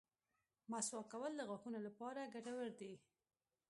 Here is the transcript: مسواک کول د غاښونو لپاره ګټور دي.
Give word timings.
مسواک 0.71 1.05
کول 1.11 1.31
د 1.35 1.41
غاښونو 1.49 1.79
لپاره 1.87 2.31
ګټور 2.33 2.67
دي. 2.79 2.93